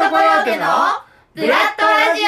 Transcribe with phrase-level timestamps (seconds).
[0.00, 0.64] トコヨーテの
[1.34, 2.26] ブラッドラジオ。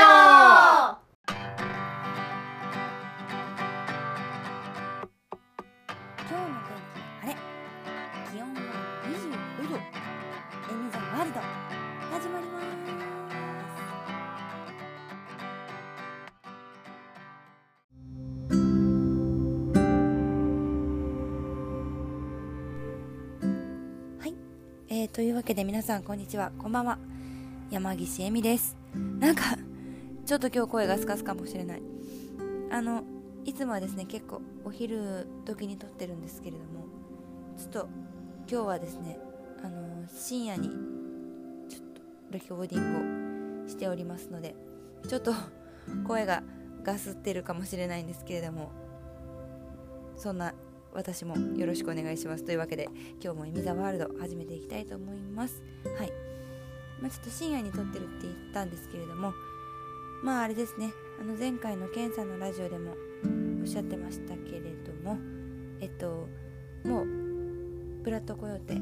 [6.29, 6.77] 今日の天気は
[7.23, 7.35] 晴れ。
[8.31, 8.61] 気温は
[9.09, 9.77] 25度。
[9.77, 9.81] エ
[10.75, 11.41] ミザワールド。
[12.13, 12.61] 始まりま
[24.21, 24.23] す。
[24.23, 24.35] はい、
[24.91, 26.53] えー、というわけで皆さんこんにちは。
[26.59, 26.99] こんばんは。
[27.73, 28.77] 山岸恵美です。
[29.19, 29.57] なんか
[30.27, 31.83] ちょっと今日声がスカスかもしれない。
[32.71, 33.03] あの
[33.47, 36.85] いつもはですね結構お昼時に撮ってるんですけれども
[37.57, 37.89] ちょっと
[38.47, 39.19] 今日はですね
[39.65, 40.69] あの深夜に
[41.71, 44.55] ちょっとレコーディングをしておりますので
[45.09, 45.33] ちょっと
[46.07, 46.43] 声が
[46.83, 48.71] ガスってるかもしれないんですけれども
[50.17, 50.55] そんな
[50.93, 52.45] 私もよろしくお願いします。
[52.45, 52.91] というわけで
[53.23, 55.63] 今日も「イミザワールド」始めていきたいと思います。
[55.99, 56.13] はい、
[57.03, 59.35] ま、ちょっと深夜に撮ってるって言ったんですけれども
[60.23, 60.93] まああれですね。
[61.21, 62.95] あの前回のケンさんのラジオでも
[63.61, 65.19] おっしゃってましたけれども
[65.81, 66.29] えっと
[66.85, 67.07] もう
[68.05, 68.77] ブラッドコヨーテ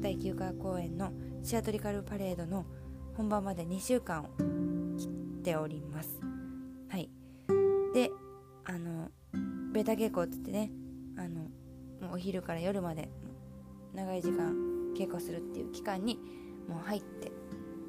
[0.00, 1.12] 第9回公演の
[1.42, 2.64] シアトリカルパレードの
[3.16, 4.28] 本番まで2週間を
[4.96, 6.20] 切っております。
[6.88, 7.10] はい。
[7.92, 8.10] で
[8.64, 9.10] あの
[9.72, 10.70] ベータ稽古っつってね
[11.16, 11.40] あの
[12.08, 13.10] もうお昼から夜まで
[13.94, 14.54] 長い時間
[14.96, 16.20] 稽古するっていう期間に
[16.68, 17.32] もう入って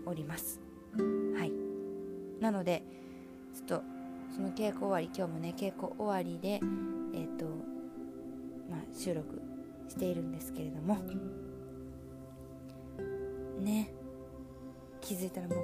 [0.06, 0.60] おります。
[1.36, 1.52] はい。
[2.42, 2.84] なので
[3.54, 3.84] ちょっと
[4.36, 6.60] その稽古終わり今日もね稽古終わりで
[7.14, 7.46] えっ、と
[8.70, 9.42] まあ収録
[9.88, 10.98] しているんですけれども
[13.60, 13.92] ね
[15.02, 15.60] 気づいたらもう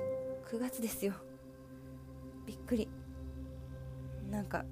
[0.49, 1.13] 9月ですよ。
[2.45, 2.87] びっくり。
[4.29, 4.63] なんか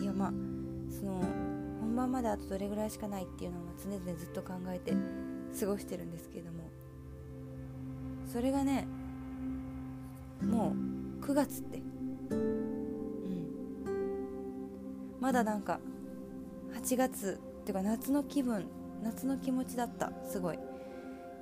[0.00, 0.30] いやまあ
[0.90, 1.20] その
[1.80, 4.94] 本番まであとどれぐらいしかないっていうのは常々ずっと考えて
[5.58, 6.64] 過ごしてるんですけれども
[8.26, 8.86] それがね
[10.42, 10.74] も
[11.20, 11.78] う9月って。
[12.30, 13.46] うん。
[15.20, 15.80] まだなんか
[16.74, 18.66] 8月っていうか夏の気分
[19.02, 20.12] 夏の気持ちだった。
[20.24, 20.58] すごい。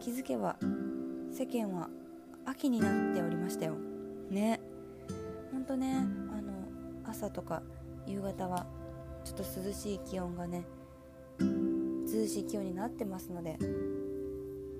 [0.00, 0.56] 気づけば
[1.32, 1.88] 世間は
[2.44, 3.74] 秋になっておりましたよ。
[4.30, 4.60] ね。
[5.52, 6.52] ほんとねあの
[7.04, 7.62] 朝とか
[8.06, 8.66] 夕方は
[9.24, 10.64] ちょっと涼しい気温がね
[11.40, 13.56] 涼しい気温になってますので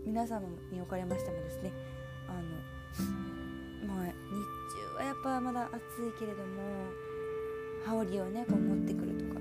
[0.06, 1.72] 皆様におかれましてもですね
[2.29, 6.62] あのまあ日中はやっぱまだ暑いけれども
[7.85, 9.41] 羽織をねこう持ってくるとか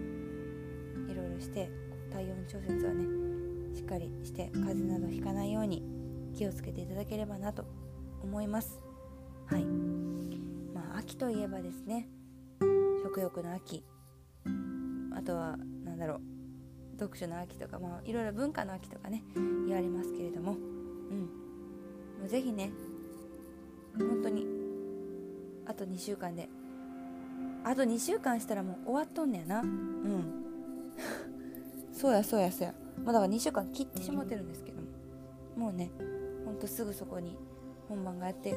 [1.12, 1.70] いろいろして
[2.12, 3.06] 体温調節はね
[3.74, 5.84] しっかりして風邪などひかないように
[6.36, 7.66] 気をつけていただければなと
[8.22, 8.80] 思います。
[9.48, 9.66] はい。
[9.66, 12.08] まあ秋といえばですね
[13.04, 13.84] 食欲の秋。
[15.16, 16.22] あとは何だろう
[17.00, 19.24] 読書の秋とかまあいろいろ文化の秋とかね
[19.68, 20.54] 言われますけれども。
[20.54, 21.43] うん。
[22.24, 22.72] もうぜひね
[24.00, 24.48] 本当に
[25.66, 26.48] あと2週間で。
[27.66, 29.62] あと2週間したらもう終わっとんねやな。
[29.62, 30.24] うん。
[31.92, 32.74] そうやそうやそうや。
[33.04, 34.88] まあだから2週間切ってしまってるんですけども。
[35.66, 35.92] もうね
[36.46, 37.36] ほんとすぐそこに
[37.90, 38.56] 本番がやって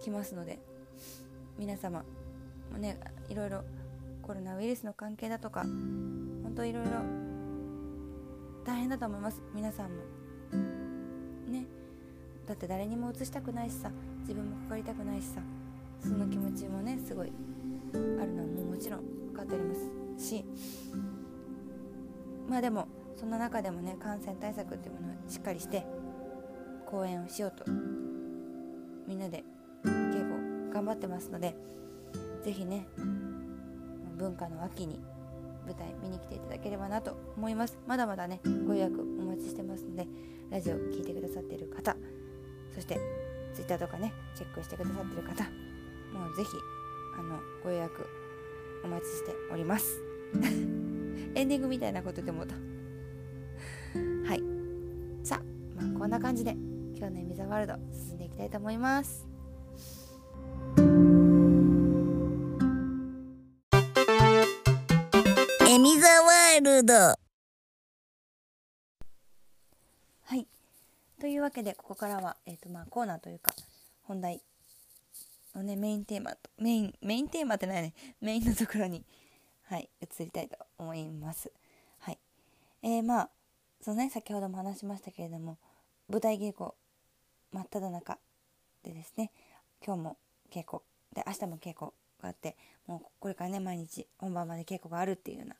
[0.00, 0.58] きますので。
[1.58, 2.04] 皆様
[2.72, 3.62] もねいろいろ
[4.20, 6.90] コロナウイルスの関係だとか本当いろいろ
[8.64, 9.40] 大変だと思います。
[9.54, 10.85] 皆さんも。
[12.46, 13.90] だって誰にも移したくないしさ
[14.20, 15.40] 自分もかかりたくないしさ
[16.00, 17.32] その気持ちもねすごい
[17.92, 19.74] あるのはもうもちろん分かっておりま
[20.18, 20.44] すし
[22.48, 25.84] まあでもそんな中でもね感染対策っていうものをしっかりして
[26.86, 27.64] 公演をしようと
[29.08, 29.42] みんなで
[29.84, 31.56] 稽古頑張ってますので
[32.44, 32.86] 是非ね
[34.16, 35.00] 文化の秋に
[35.66, 37.76] 舞台見に来ていただければなと思います。
[37.88, 40.06] まだまだねご予約お待ちしてますので
[40.50, 41.96] ラジオ聴いてくださっている方
[42.76, 43.00] そして
[43.54, 45.44] Twitter とかねチェックしてくださってる方
[46.12, 46.50] もうぜひ
[47.18, 48.06] あのご予約
[48.84, 50.00] お待ちしております。
[51.34, 52.54] エンディングみたいなことでもと。
[52.54, 54.42] はい。
[55.26, 56.52] さあ、まあ、こんな感じで
[56.94, 59.25] 今日の「エミザワールド」進んでいきたいと思います。
[71.46, 73.54] わけでここからは、えーとまあ、コーナーというか
[74.02, 74.42] 本題
[75.54, 77.94] のねメインテーマとメインメインテーマってないね。
[78.20, 79.04] メインのところに
[79.68, 81.52] はい移りたいと思います。
[82.00, 82.18] はい。
[82.82, 83.30] えー、まあ
[83.80, 85.56] そのね先ほども話しましたけれども
[86.08, 86.70] 舞台稽古
[87.52, 88.18] 真っ只中
[88.82, 89.30] でですね
[89.84, 90.16] 今日も
[90.52, 90.82] 稽古
[91.14, 92.56] で明日も稽古があって
[92.88, 95.54] もうこれからね毎日本番まで稽古があるっていうような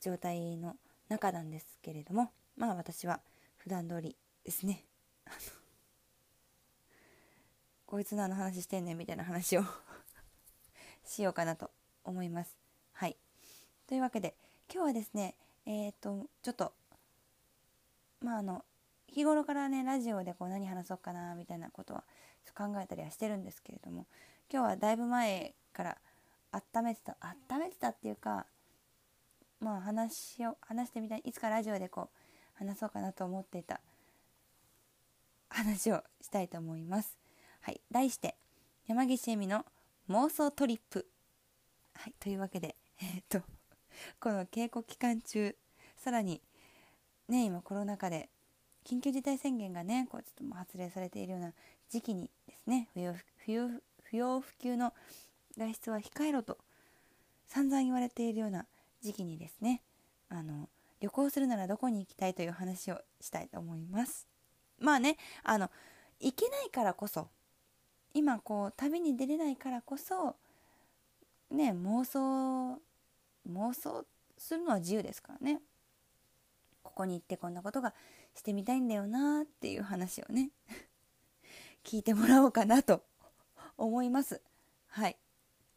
[0.00, 0.76] 状態の
[1.08, 3.20] 中なんですけれどもまあ私は
[3.56, 4.84] 普段通りですね
[7.86, 9.64] こいつ何の話してんねんみたいな話を
[11.04, 11.70] しようかなと
[12.04, 12.56] 思います。
[12.92, 13.16] はい。
[13.86, 14.34] というわけで
[14.72, 15.34] 今日はですね
[15.64, 16.72] えっ、とちょっと
[18.20, 18.64] まああの
[19.06, 22.04] 日頃からねラジオでこう何話そうかなみたいなことは
[22.54, 24.06] 考えたりはしてるんですけれども
[24.52, 25.98] 今日はだいぶ前から
[26.52, 27.16] 温めてた
[27.50, 28.46] 温めてたっていうか
[29.60, 33.80] まあ話を話してみたいいつかラジオでこう話そうかなと思っていた
[35.48, 37.18] 話をしたいと思います。
[37.60, 38.36] はい題して
[38.86, 39.64] 山岸恵美の
[40.08, 41.06] 妄想トリップ。
[41.94, 43.42] はいというわけでえー、っと
[44.20, 45.56] この稽古期間中
[45.96, 46.40] さらに
[47.28, 48.30] ね今コロナ禍で
[48.84, 51.52] 緊急事態宣言がねこうちょっともう発令されているような
[51.88, 53.14] 時期にですね不要
[53.44, 53.68] 不要
[54.02, 54.94] 不要不急の
[55.56, 56.58] 外出は控えろと
[57.46, 58.66] 散々言われているような
[59.02, 59.82] 時期にですね
[60.28, 60.68] あの
[61.00, 64.27] 旅行するならどこに行きたいという話をしたいと思います。
[64.80, 65.70] まあねあの
[66.20, 67.28] 行けないからこそ
[68.14, 70.36] 今こう旅に出れないからこそ
[71.50, 72.80] ね妄想
[73.50, 74.04] 妄想
[74.36, 75.60] するのは自由ですからね。
[76.82, 77.94] ここに行ってこんなことが
[78.34, 80.50] してみたいんだよなっていう話をね
[81.84, 83.04] 聞いてもらおうかなと
[83.76, 84.40] 思います。
[84.88, 85.16] はい。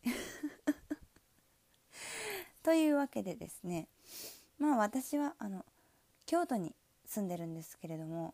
[2.64, 3.88] というわけでですね
[4.58, 5.66] まあ私はあの
[6.26, 6.76] 京都に
[7.06, 8.34] 住んでるんですけれども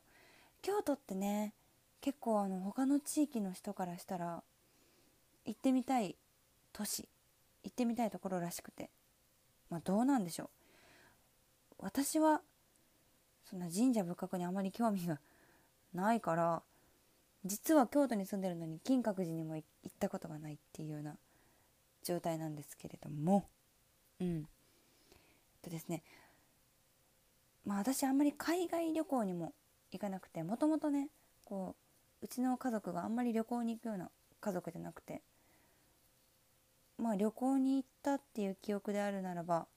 [0.62, 1.54] 京都ってね
[2.02, 4.44] 結構あの他の地域の人からしたら
[5.46, 6.16] 行ってみたい
[6.74, 7.08] 都市
[7.64, 8.90] 行ってみたいところらしくて
[9.70, 10.50] まあどうなんでしょう。
[11.80, 12.42] 私は
[13.46, 15.20] そんな神社仏閣にあまり興味が
[15.94, 16.64] ないから
[17.46, 21.18] 実は京都に住んでるのに金閣寺にも行ったことがないっていうような
[22.04, 23.48] 状態なんですけれども
[24.20, 24.48] うん。
[25.62, 26.04] とですね
[27.66, 29.54] まあ私あんまり海外旅行にも
[29.92, 31.10] 行かなくてもともとね
[31.46, 31.76] こ
[32.22, 34.10] ううちの家族があんまり旅行に行くような
[34.42, 35.22] 家族じゃなくて
[36.98, 39.68] まあ旅行に行ったっていう記憶であるならば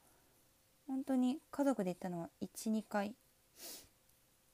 [0.87, 3.15] 本当に家族で行ったのは12回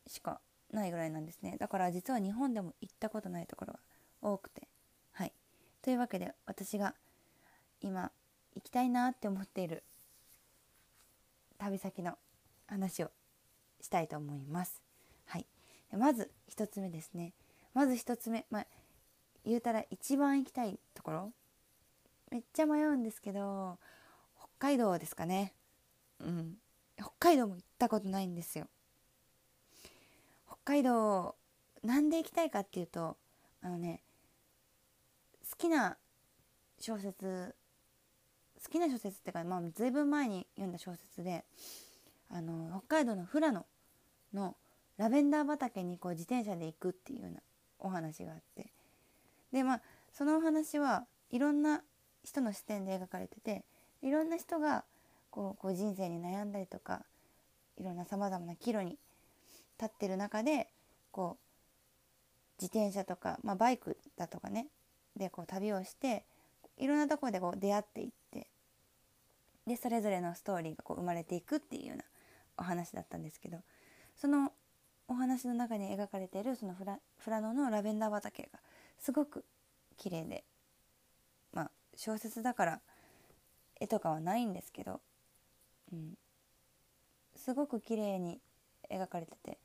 [0.07, 0.41] しか
[0.73, 1.57] ないぐらいなんですね。
[1.59, 3.79] だから実は日本でも行ったことないところが
[4.21, 4.69] 多くて。
[5.13, 5.33] はい。
[5.81, 6.95] というわけで私が
[7.81, 8.11] 今
[8.55, 9.83] 行きたいなって思っている
[11.59, 12.19] 旅先の
[12.67, 13.11] 話を
[13.81, 14.86] したいと思います。
[15.93, 17.33] まず1つ目ですね。
[17.75, 18.67] まず1つ目まあ
[19.45, 21.33] 言うたら一番行きたいところ。
[22.31, 23.79] めっちゃ迷うんですけど
[24.39, 25.53] 北海道ですかね。
[26.21, 26.57] うん。
[26.97, 28.67] 北海道も行ったことないんですよ。
[30.47, 31.37] 北海道
[31.85, 33.17] なんで行きたいかっていうと
[33.63, 34.01] あのね
[35.51, 35.97] 好きな
[36.81, 37.55] 小説
[38.65, 41.45] 好きな小説っていうか、まあ、ずいぶん前に読んだ小説で
[42.31, 43.65] あの北海道の富良野
[44.35, 44.57] の
[44.99, 47.41] ラベンダー畑にこう自転車で行くっていうような
[47.79, 48.73] お話があって。
[49.53, 49.83] でまあ
[50.13, 51.83] そのお話はいろんな
[52.25, 53.65] 人の視点で描かれてて
[54.03, 54.85] いろんな人が
[55.31, 57.05] こうこう人生に悩んだりとか
[57.77, 58.99] いろんなさまざまな岐路に
[59.79, 60.69] 立ってる中で
[61.11, 64.69] こう自転車とか、まあ、バイクだとかね
[65.17, 66.25] でこう旅をして
[66.79, 68.49] いろんなところでこう出会っていって
[69.67, 72.05] でそれぞれのストーリーがこう生まれていくっていうような
[72.57, 73.59] お話だったんですけど
[74.15, 74.53] その
[75.27, 78.61] 話の中に描かれているそのフラフラノのラベンダー畑が
[78.99, 79.45] すごく
[79.97, 80.45] 綺麗で
[81.53, 82.81] まあ小説だから
[83.81, 85.01] 絵とかはないんですけど、
[85.93, 86.15] うん、
[87.35, 88.41] すごく綺麗に
[88.91, 89.59] 描かれてて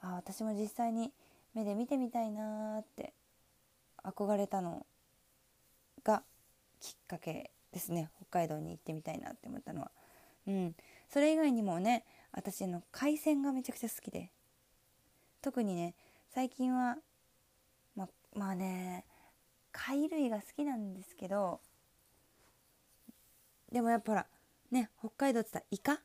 [0.00, 1.12] あ私も実際に
[1.54, 3.12] 目で見てみたいなって
[4.02, 4.84] 憧れたの
[6.02, 6.22] が
[6.80, 8.10] きっかけですね。
[8.16, 9.90] 北海道に行ってみたいなって思ったのは。
[10.46, 10.74] うん、
[11.08, 14.30] それ以外にもね私の海鮮がめちゃくちゃ好きで
[15.44, 15.94] 特にね
[16.30, 16.96] 最近は
[17.94, 19.04] ままあね
[19.72, 21.60] 貝類が好きなんですけど
[23.70, 24.26] でもやっぱほら
[24.70, 26.02] ね北海道って言ったらイカ？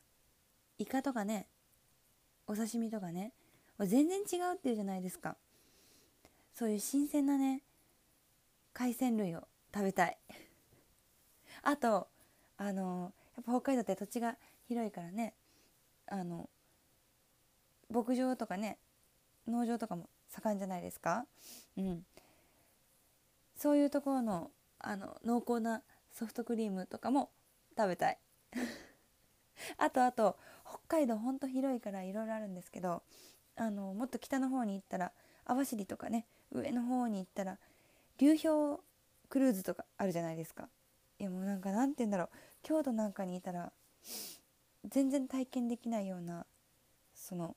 [0.78, 1.48] イカとかね
[2.48, 3.32] お刺身とかね
[3.80, 5.38] 全然違うっていうじゃないですか。
[6.54, 7.62] そういう新鮮なね
[8.74, 10.18] 海鮮類を食べたい。
[11.64, 12.10] あと
[12.58, 15.34] あのやっぱ北海道って土地が広いからね
[16.08, 16.50] あの
[17.90, 18.78] 牧場とかね
[19.50, 21.26] 農場とかも盛んじゃないですか？
[21.78, 22.06] うん。
[23.56, 27.30] そういうところのあの濃厚なソフトクリームとかも
[27.78, 28.18] 食べたい。
[29.78, 33.04] あとあと北海道ほんと広いからいろいろあるんですけど
[33.58, 35.12] あのもっと北の方に行ったら
[35.46, 37.58] 網走とかね上の方に行ったら
[38.18, 38.80] 流氷
[39.28, 40.70] クルーズとかあるじゃないですか。
[41.20, 42.30] いやもうなんかなんて言うんだろう。
[42.62, 43.72] 京都なんかにいたら
[44.86, 46.46] 全然体験できないような
[47.14, 47.56] その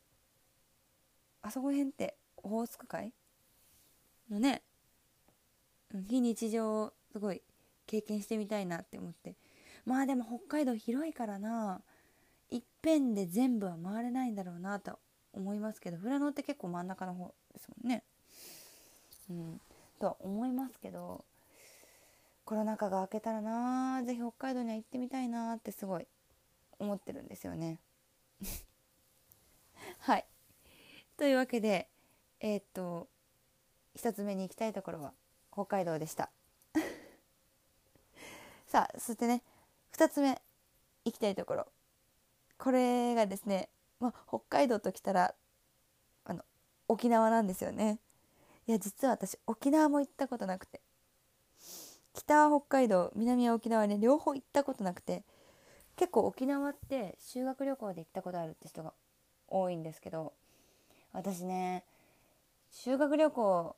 [1.43, 3.13] あそこへんってオホーツク海？
[4.31, 4.63] のね。
[5.93, 6.05] うん。
[6.05, 7.43] 非日常をすごい
[7.87, 9.35] 経験してみたいなって思って。
[9.85, 11.83] まあでも北海道広いからな。
[12.51, 14.99] いっぺんで全部は回れないんだろうなと
[15.33, 15.99] 思いますけど。
[15.99, 18.05] 富良野って結構真ん中の方ですもんね。
[19.31, 19.61] うん、
[19.99, 21.25] とは思いますけど。
[22.45, 24.03] コロナ禍が明けたらな。
[24.05, 26.07] 是非北海道には行ってみたいなってすごい
[26.79, 27.79] 思ってるんですよね。
[31.17, 31.89] というわけで
[32.41, 33.09] えーっと
[33.97, 35.13] 1つ目に行きたいところは
[35.53, 36.31] 北海道でした。
[38.67, 39.43] さあそしてね
[39.93, 40.41] 2つ目
[41.05, 41.67] 行きたいところ。
[42.59, 43.69] これがですね、
[44.01, 45.35] まあ、北海道ときたら
[46.25, 46.45] あの
[46.89, 47.99] 沖縄なんですよね。
[48.67, 50.81] いや実は私沖縄も行ったことなくて。
[52.15, 55.25] 北は北海道南は沖縄ね両方行ったことなくて。
[55.97, 58.95] 結構沖縄って修学旅行で行ったことあるって人が
[59.49, 60.33] 多いんですけど
[61.13, 61.85] 私ね
[62.71, 63.77] 修学旅行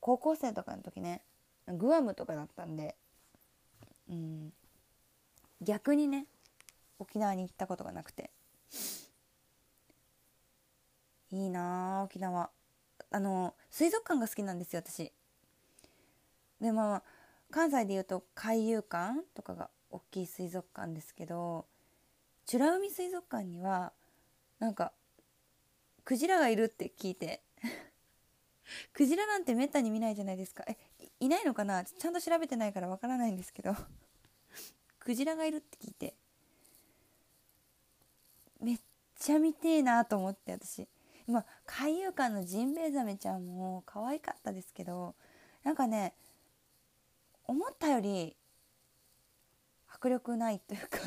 [0.00, 1.22] 高校生とかの時ね
[1.66, 2.94] グアムとかだったんで
[4.08, 4.52] うん
[5.60, 6.26] 逆にね
[6.98, 8.30] 沖縄に行ったことがなくて。
[11.34, 12.50] いいなあ沖縄。
[13.10, 15.12] あの水族館が好きなんですよ私。
[16.60, 17.02] でまあ
[17.50, 21.66] 関西でいうと海遊館とかが大きい水族館ですけど
[22.52, 23.92] 美ら海水族館には
[24.60, 24.92] なんか
[26.04, 27.42] クジラがいるって聞いて。
[28.92, 30.64] クジラなんてめったに見ないじゃないですか。
[30.66, 30.76] え
[31.20, 31.84] いいないのかな？
[31.84, 33.74] ちゃんと調べてないからわからないんですけど。
[34.98, 36.14] クジラがいるって聞いて。
[38.60, 38.80] めっ
[39.16, 40.88] ちゃ見てえなと思って私。
[41.26, 45.14] 今海遊館のジンベエザメちゃんも可愛かったですけど
[45.62, 46.14] なんかね
[47.46, 48.36] 思ったより
[49.88, 50.98] 迫力ないというか。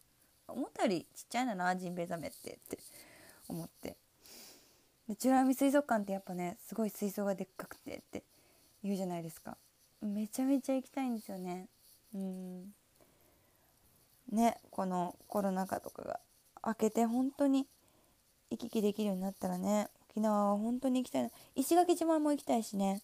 [0.48, 2.78] 思ったよりちっちゃいんだなジンベエザメってって
[3.48, 3.96] 思って。
[5.08, 8.24] 美ら海水族館ってやっぱねすごい水槽がでっかくてって
[8.82, 9.56] 言うじゃないですか。
[10.02, 11.68] めちゃめちゃ行きたいんですよね。
[12.14, 12.74] うん。
[14.32, 16.20] ねこのコロナ禍とかが
[16.66, 17.66] 明けて本当に
[18.50, 21.30] 行き来できるようになったらね沖縄は本当に行きたいな。
[21.54, 23.02] 石垣島も行きたいしね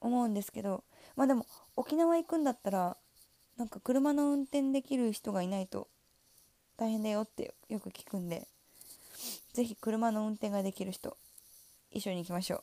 [0.00, 0.82] 思うんですけど。
[1.16, 2.96] まあでも沖縄行くんだったら
[3.56, 5.86] なんか車の運転できる人がいないと
[6.76, 8.48] 大変だよってよく聞くんで。
[9.52, 11.16] 是非車の運転ができる人
[11.90, 12.62] 一緒に行きましょう。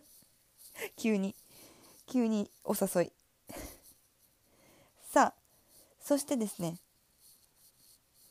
[0.96, 1.34] 急に。
[2.06, 3.12] 急にお誘い。
[5.10, 5.34] さあ
[6.00, 6.78] そしてですね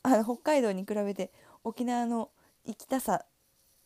[0.04, 1.32] あの北海道に比べて
[1.64, 2.30] 沖縄の
[2.66, 3.26] 行きたさ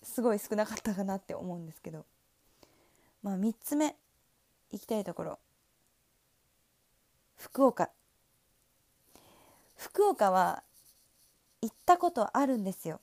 [0.02, 2.06] すごい少なかったかなって思うんですけど。
[3.24, 3.96] まあ3つ目
[4.72, 5.40] 行きたいところ。
[7.36, 7.90] 福岡。
[9.76, 10.64] 福岡は
[11.62, 13.00] 行ったことあるんですよ。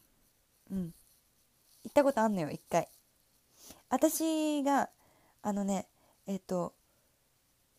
[0.75, 0.95] うん。
[1.85, 2.89] 行ったことあんのよ一回。
[3.89, 4.91] 私が
[5.43, 5.87] あのね
[6.27, 6.75] えっと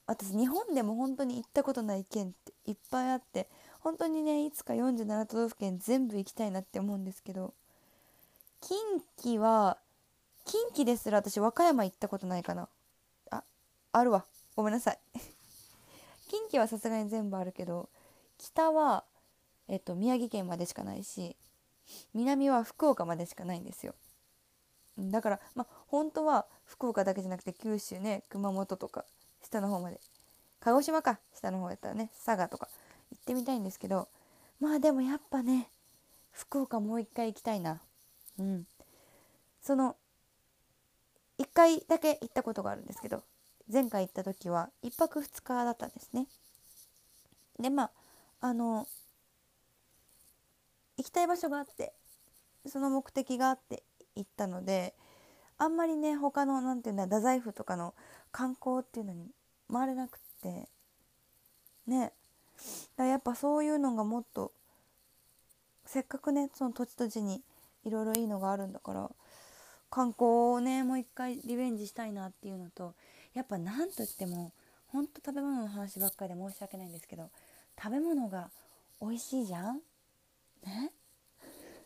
[0.08, 3.50] 私日本でも本当に行ったことない県っていっぱいあって
[3.80, 7.54] 本当にねいつか47都道府県全部行きたいなって思うんですけど
[8.62, 8.78] 近
[9.20, 9.78] 畿は
[10.46, 12.70] 近畿ですら私和歌山行ったことないかな。
[13.32, 13.44] あ
[13.92, 14.26] あるわ。
[14.56, 15.00] ごめんなさい。
[16.30, 17.90] 近畿はさすがに全部あるけど
[18.38, 19.04] 北は、
[19.68, 21.36] えっと、宮城県までしかないし
[22.14, 23.94] 南は福岡までしかないんですよ。
[24.98, 29.06] だからまあ本当は福岡だけじゃなくて九州ね熊本とか
[29.44, 30.00] 下の方まで。
[30.62, 32.68] 鹿児島か下の方やったらね佐賀とか
[33.12, 34.08] 行ってみたいんですけど
[34.60, 35.70] まあでもやっぱね
[36.32, 37.82] 福岡もう一回行きたいな。
[38.40, 38.66] うん。
[39.62, 39.96] その
[41.40, 43.24] 1回だけ行ったことがあるんですけど
[43.72, 46.28] 前回行った時は1泊2日だったんですね。
[47.60, 47.92] でまあ
[48.42, 48.88] あの
[50.98, 51.94] 行きたい場所があって
[52.66, 53.84] その目的があって
[54.16, 54.94] 行ったので
[55.58, 57.94] あんまりね他の何て言うんだ太宰府とかの
[58.32, 59.30] 観光っていうのに
[59.72, 60.68] 回れなくって
[61.88, 62.12] ね。
[62.96, 64.54] だやっぱそういうのがもっと
[65.86, 67.42] せっかくねその土地土地に
[67.84, 69.12] いろいろいいのがあるんだから
[69.90, 72.96] 観光をねもう一回リベンジしたいなっていうのと
[73.34, 74.52] やっぱ何と言っても
[74.88, 77.30] ほんと食べ物の話ばっかりで申し訳ないんですけど
[77.78, 78.50] 食べ物が
[79.02, 79.80] 美味しいじゃん
[80.66, 80.92] ね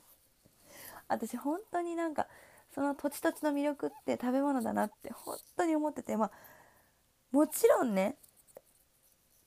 [1.08, 2.28] 私本当になんか
[2.74, 6.32] その土地土地の魅力って食べ物だなって本当に思っててまあ
[7.32, 8.16] もちろんね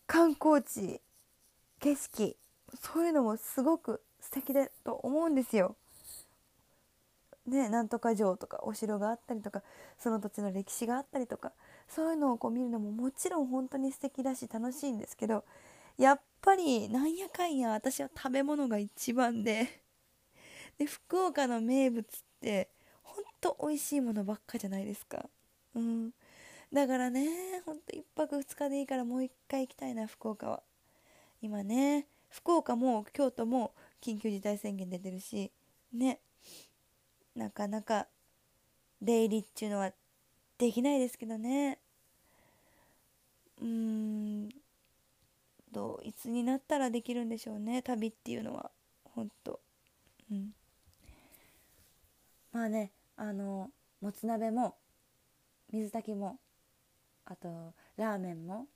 [0.06, 1.00] 観光地
[1.80, 2.36] 景色
[2.80, 5.76] そういうのもすごく素敵だと思うんですよ。
[7.46, 9.62] ね、なんとか城とかお城があったりとか
[9.98, 11.52] その土地の歴史があったりとか
[11.88, 15.44] そういうのをこう見るのももちろん本当に素敵だし楽しいんですけど
[15.98, 19.82] やっぱりなんやかんや私は食べ物が一番で
[20.76, 22.68] で福岡の名物って
[23.02, 25.30] ほんと美味しいものばっかじゃないですか。
[25.74, 26.12] うん、
[26.72, 30.62] だからねほんと1泊2日でいいからもう1回行きたいな福岡は。
[31.40, 35.52] 今ね福岡も京都も緊急事態宣言出てるし
[35.92, 36.20] ね。
[37.34, 38.08] なかなか
[39.00, 39.92] 出入りっていうのは
[40.58, 41.78] できないですけどね。
[43.60, 44.71] うーん。
[45.72, 48.70] どういつになったらできるんでしょうね旅っていうのは。
[49.04, 49.60] ほんと。
[50.30, 50.50] うん。
[52.52, 54.76] まあねあのもつ鍋も
[55.72, 56.38] 水炊きも
[57.24, 58.66] あとラーメンも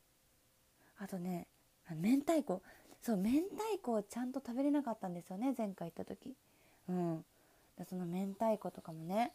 [0.98, 1.46] あとね
[1.90, 2.62] 明太子。
[3.02, 6.34] そう明太子をちゃんと食べれなかったんですよね前回行った時。
[6.88, 7.24] うん。
[7.88, 9.32] その明太子とかもね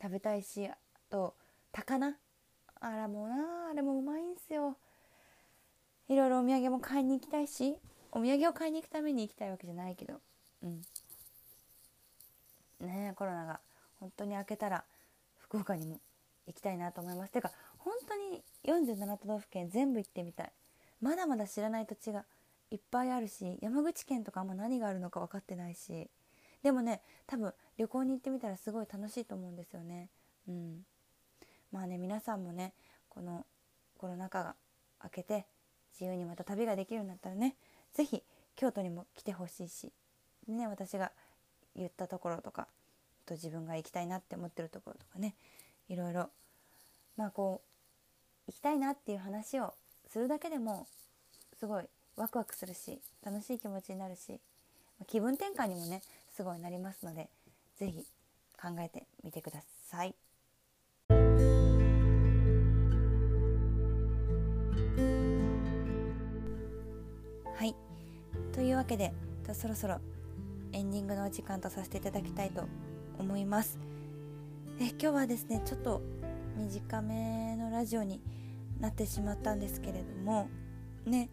[0.00, 0.76] 食べたいしあ
[1.10, 1.34] と
[1.70, 2.16] 高菜。
[2.80, 4.76] あらもうなあれもうまいんすよ。
[6.08, 7.76] いろいろお土産も買いに行きたいし
[8.10, 10.20] お土産を買いに行くために行きたいわけじゃないけど。
[10.62, 10.82] うん。
[12.80, 13.60] ねえコロナが
[14.00, 14.84] 本当に明けたら
[15.38, 16.00] 福岡にも
[16.46, 17.32] 行きたいなと思います。
[17.32, 20.52] てか本当に47都道府県全部行ってみたい。
[21.00, 22.24] まだまだ知らない土地が
[22.70, 26.10] いっぱいあるし山口県とかあんま何があるのか分かってないし。
[26.62, 30.10] でもね多分旅行に行ってみたらすごい楽しいと思うんですよね。
[30.48, 30.84] うん。
[31.72, 32.74] まあね皆さんもね
[33.08, 33.46] この
[33.96, 34.54] コロナ禍が
[35.02, 35.46] 明けて
[35.92, 37.54] 自由にまた旅ができるようになったらね
[37.94, 38.22] 是非
[38.56, 39.92] 京都にも来てほしいし
[40.48, 41.12] ね私が
[41.76, 42.66] 言ったところとか
[43.26, 45.34] と自分が行きたいなって思ってるところとかね
[45.88, 46.28] いろいろ
[47.16, 47.62] まあこ
[48.48, 49.74] う行きたいなっていう話を
[50.10, 50.86] するだけでも
[51.58, 51.84] すごい
[52.16, 54.40] ワクワクするし楽しい気持ちになるし
[55.06, 56.02] 気分転換にもね
[56.34, 57.28] すごいなりますので
[57.78, 58.04] 是非
[58.60, 60.04] 考えてみてくださ。
[60.04, 60.14] い
[68.52, 69.12] というわけで
[69.54, 69.98] そろそろ
[70.72, 72.64] エンディングのお時間とさせていただきたいと
[73.18, 73.78] 思います。
[74.80, 76.02] え今日はですねちょっと
[76.56, 78.20] 短めのラジオに
[78.80, 80.48] なってしまったんですけれども
[81.04, 81.30] ね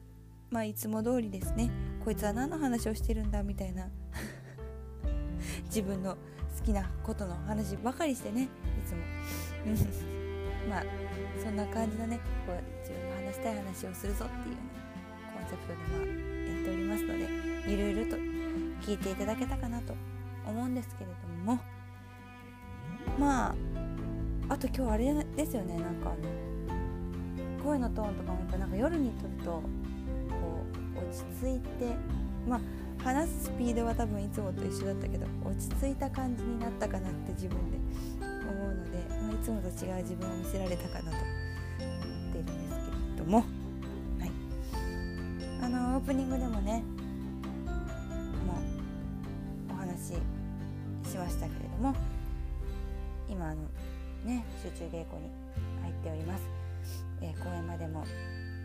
[0.50, 1.70] まあいつも通りですね
[2.04, 3.90] こいつは何の話をしてるんだみたいな
[5.66, 6.16] 自分の
[6.58, 8.48] 好きなことの話ばかりしてねい
[8.88, 9.02] つも。
[10.70, 10.84] まあ
[11.44, 14.62] そんな感じのねこう自分が話したい話をするぞっていうね
[15.34, 17.28] コンセプトでまあっておりますので
[17.68, 18.16] ゆるゆると
[18.82, 19.94] 聞いていただけたかなと
[20.46, 21.12] 思うんですけれ
[21.46, 21.60] ども。
[23.18, 23.56] まあ
[24.50, 25.78] あと今日あれですよね。
[25.78, 26.16] なんかあ
[27.60, 29.64] の声のトーンとかもやっぱなんか夜に撮るとこ
[30.96, 31.96] う落ち着いて
[32.48, 32.60] まあ
[33.04, 37.78] 話すスピードは多分いつもと一緒だったけど落ち着いた感じになったかなって自分で
[38.50, 42.80] 思うので、まあ、いつもと違う自分を見せられたかなと思っているんです
[43.16, 43.59] けれども。
[45.70, 46.84] あのオープニングでもね
[48.48, 48.54] も
[49.70, 50.14] うお話し
[51.12, 51.94] しましたけれども
[53.30, 53.62] 今あの
[54.26, 55.30] ね集中稽古に
[55.84, 56.42] 入っております、
[57.22, 58.04] えー、公演までも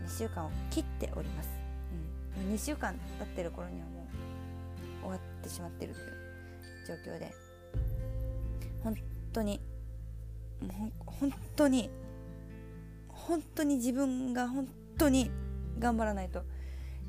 [0.06, 1.50] 2週間を切っております、
[2.42, 4.06] うん、2週間経ってる頃にはも
[5.02, 6.08] う終わってしまってるという
[7.04, 7.34] 状況で
[8.82, 8.96] 本
[9.30, 9.60] 当に
[11.04, 11.90] 本当に
[13.08, 15.30] 本当に自分が本当に
[15.78, 16.44] 頑張らないと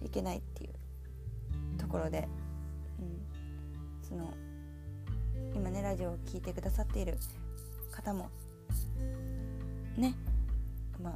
[0.04, 2.28] いけないっていうところで、
[3.00, 4.34] うん、その
[5.54, 7.18] 今ねラジオを聴いてくださっている
[7.92, 8.30] 方も
[9.98, 10.16] ね
[11.02, 11.16] まあ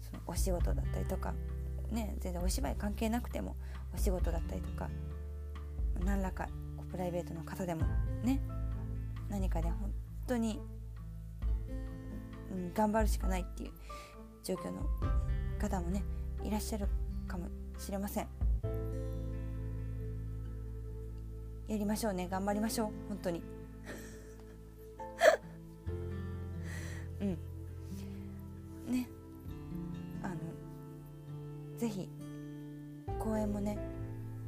[0.00, 1.34] そのお仕事だったりとか
[1.90, 3.56] ね全然お芝居関係なくても
[3.94, 4.88] お仕事だったりとか
[6.04, 6.48] 何らか
[6.90, 7.82] プライベートの方でも
[8.22, 8.40] ね
[9.28, 9.92] 何かで本
[10.26, 10.60] 当に、
[12.52, 13.70] うん、頑張るしかないっていう
[14.42, 14.82] 状況の
[15.58, 16.02] 方もね
[16.42, 16.86] いらっしゃる
[17.26, 17.48] かも
[17.84, 18.26] しれません。
[21.68, 22.28] やりましょうね。
[22.30, 22.88] 頑張りましょう。
[23.08, 23.42] 本当に。
[27.20, 27.30] うん。
[28.92, 29.08] ね。
[30.22, 30.36] あの
[31.78, 32.08] ぜひ
[33.18, 33.76] 公演もね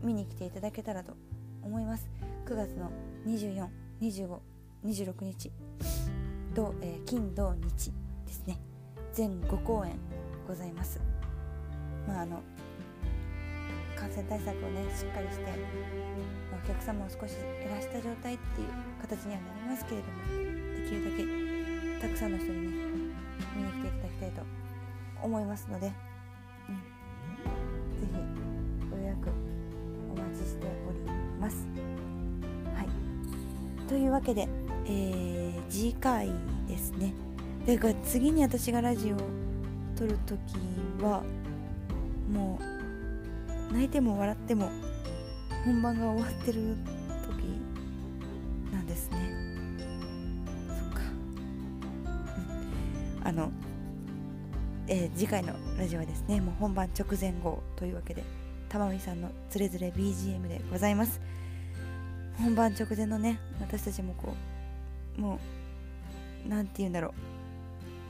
[0.02, 1.14] 見に来ていただけたらと
[1.62, 2.08] 思います。
[2.46, 2.90] 9月の
[3.26, 5.52] 242526日。
[6.54, 7.92] 土、えー、金土日
[8.24, 8.58] ですね。
[9.12, 9.98] 全5公演
[10.48, 10.98] ございます。
[12.06, 12.42] まああの
[14.06, 15.46] 感染対策をねしっかりして
[16.64, 18.68] お客様を少し減らした状態っていう
[19.00, 20.22] 形にはなりますけれども
[20.74, 22.68] できるだけたくさんの人にね
[23.56, 24.42] 見に来ていただきたいと
[25.22, 25.92] 思いますので、
[26.68, 26.74] うん、
[28.00, 29.28] ぜひご予約
[30.14, 30.98] お待ちしており
[31.40, 31.66] ます。
[32.76, 34.48] はい、というわけで、
[34.86, 36.30] えー、次回
[36.68, 37.12] ですね。
[37.66, 39.18] で次に私がラジオを
[39.96, 40.38] 撮る時
[41.02, 41.24] は
[42.32, 42.75] もう
[43.72, 44.70] 泣いても笑っても
[45.64, 46.76] 本番が終わってる
[47.26, 49.18] 時なんですね。
[50.68, 51.00] そっか。
[53.20, 53.50] うん、あの
[54.88, 58.22] えー次回のラジオはですねもう本番直前号というわけで
[58.68, 61.20] 玉美さんのつれづれ BGM でございます
[62.38, 64.34] 本番直前のね私たちもこ
[65.18, 65.40] うも
[66.44, 67.14] うなんて言うんだろ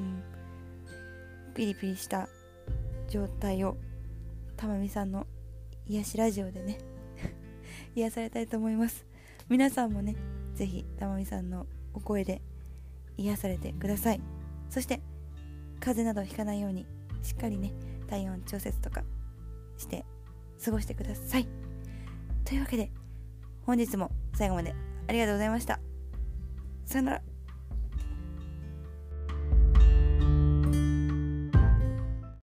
[0.01, 2.29] う、うん、ピリピリした
[3.09, 3.77] 状態を
[4.57, 5.27] 玉美さんの
[5.89, 6.79] 癒しラジオでね
[7.95, 9.07] 癒されたいと思います。
[9.49, 10.17] 皆さんもね
[10.55, 12.43] ぜひ玉美さんのお声で
[13.17, 14.21] 癒されてください。
[14.69, 15.01] そして
[15.81, 16.87] 風邪などひかないように
[17.23, 17.73] しっかりね
[18.09, 19.05] 体温調節とか
[19.77, 20.05] して
[20.65, 21.49] 過ごしてください。
[22.45, 22.91] というわけで
[23.63, 24.75] 本日も最後まで
[25.09, 25.81] ありがとうございました。
[26.85, 27.36] さよなら。